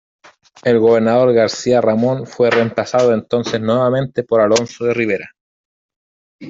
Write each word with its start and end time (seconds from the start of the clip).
El 0.63 0.79
gobernador 0.79 1.31
García 1.31 1.79
Ramón 1.79 2.25
fue 2.25 2.49
reemplazado 2.49 3.13
entonces 3.13 3.61
nuevamente 3.61 4.23
por 4.23 4.41
Alonso 4.41 4.85
de 4.85 4.95
Ribera. 4.95 5.35